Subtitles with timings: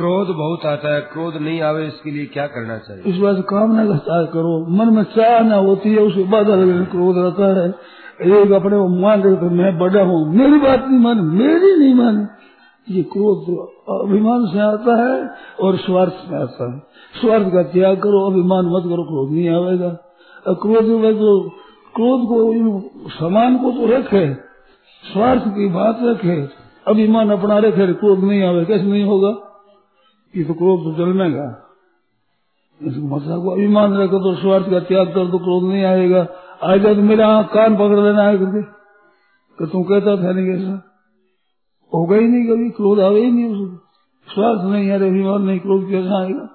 [0.00, 3.02] क्रोध बहुत आता है, क्रोध नहीं आवे इसके लिए क्या करना चाहिए?
[3.06, 6.90] इस बात कामना का त्याग करो। मन में चाह ना होती है उसके बाद अलग
[6.90, 7.68] क्रोध रहता है।
[8.36, 12.28] एक अपने मान रहे तो मैं बड़ा हूँ। मेरी बात नहीं मान, मेरी नहीं मान।
[12.90, 13.50] ये क्रोध
[14.00, 16.78] अभिमान से आता है और स्वार्थ से आता है।
[17.20, 19.88] स्वार्थ का त्याग करो, अभिमान मत करो, क्रोध नहीं आवेगा।
[20.48, 21.48] क्रोध में तो
[21.94, 22.38] क्रोध को
[23.10, 24.34] समान को तो रखे।
[25.04, 26.40] स्वार्थ की बात रखे।
[26.86, 29.49] अभिमान अपना रखे, क्रोध नहीं आवे, कैसे नहीं होगा?
[30.34, 31.46] तो क्रोध तो जलमेगा
[32.80, 36.20] मसा को अभिमान रखो तो स्वार्थ का त्याग कर तो क्रोध नहीं आएगा।
[36.62, 38.62] आएगा तो मेरा कान पकड़ लेना है करके।
[39.58, 40.76] कर तुम कहता था नहीं कैसा
[41.92, 43.76] होगा ही नहीं कभी, क्रोध आवे ही नहीं उसको।
[44.28, 46.46] स्वार्थ नहीं है अभिमान नहीं, क्रोध कैसा आएगा?